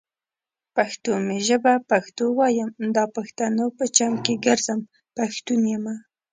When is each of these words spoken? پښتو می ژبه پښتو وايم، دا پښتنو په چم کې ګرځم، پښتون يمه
پښتو 0.75 1.11
می 1.27 1.39
ژبه 1.47 1.73
پښتو 1.91 2.25
وايم، 2.39 2.69
دا 2.97 3.03
پښتنو 3.15 3.65
په 3.77 3.85
چم 3.97 4.13
کې 4.25 4.33
ګرځم، 4.45 4.79
پښتون 5.17 5.61
يمه 5.73 5.95